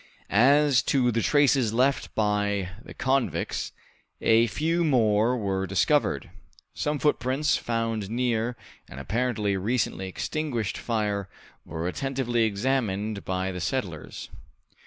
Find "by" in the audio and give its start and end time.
2.15-2.69, 13.23-13.51